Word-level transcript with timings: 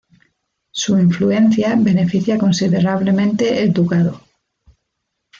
Su 0.71 0.97
influencia 0.97 1.75
beneficia 1.77 2.39
considerablemente 2.39 3.61
el 3.61 3.71
ducado. 3.71 4.19